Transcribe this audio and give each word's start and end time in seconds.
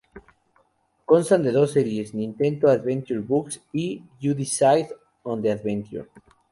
Constan 1.05 1.43
de 1.43 1.51
dos 1.51 1.73
series, 1.73 2.15
"Nintendo 2.15 2.71
Adventure 2.71 3.19
Books" 3.19 3.61
y 3.71 4.01
"You 4.19 4.33
Decide 4.33 4.89
on 5.21 5.43
the 5.43 5.51
Adventure". 5.51 6.07